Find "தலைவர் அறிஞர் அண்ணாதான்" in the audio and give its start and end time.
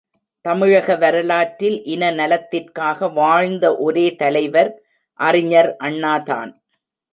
4.15-6.51